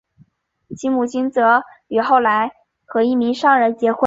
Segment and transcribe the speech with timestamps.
[0.75, 2.51] 其母亲则于后来
[2.85, 3.99] 和一名商人结婚。